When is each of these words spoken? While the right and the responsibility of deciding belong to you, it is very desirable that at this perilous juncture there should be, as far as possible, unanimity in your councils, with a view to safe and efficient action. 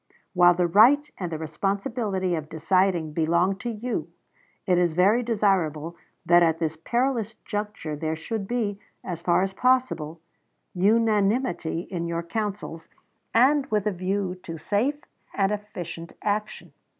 While 0.33 0.55
the 0.55 0.65
right 0.65 1.11
and 1.19 1.31
the 1.31 1.37
responsibility 1.37 2.33
of 2.33 2.49
deciding 2.49 3.13
belong 3.13 3.57
to 3.57 3.69
you, 3.69 4.09
it 4.65 4.79
is 4.79 4.93
very 4.93 5.21
desirable 5.21 5.95
that 6.25 6.41
at 6.41 6.57
this 6.57 6.75
perilous 6.75 7.35
juncture 7.45 7.95
there 7.95 8.15
should 8.15 8.47
be, 8.47 8.79
as 9.03 9.21
far 9.21 9.43
as 9.43 9.53
possible, 9.53 10.19
unanimity 10.73 11.81
in 11.81 12.07
your 12.07 12.23
councils, 12.23 12.87
with 13.69 13.85
a 13.85 13.91
view 13.91 14.33
to 14.41 14.57
safe 14.57 15.03
and 15.35 15.51
efficient 15.51 16.13
action. 16.23 16.73